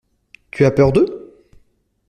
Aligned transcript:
Tu 0.49 0.65
as 0.65 0.71
peur 0.71 0.91
d’eux? 0.93 1.31